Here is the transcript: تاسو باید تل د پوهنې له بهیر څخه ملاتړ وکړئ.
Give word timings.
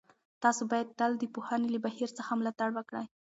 تاسو 0.43 0.61
باید 0.71 0.95
تل 0.99 1.11
د 1.17 1.23
پوهنې 1.35 1.67
له 1.73 1.79
بهیر 1.85 2.09
څخه 2.17 2.31
ملاتړ 2.39 2.69
وکړئ. 2.75 3.05